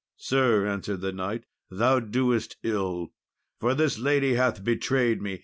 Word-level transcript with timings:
"Sir," 0.17 0.65
answered 0.65 1.01
the 1.01 1.11
knight, 1.11 1.43
"thou 1.69 1.99
doest 1.99 2.57
ill, 2.63 3.13
for 3.59 3.75
this 3.75 3.99
lady 3.99 4.33
hath 4.33 4.63
betrayed 4.63 5.21
me." 5.21 5.39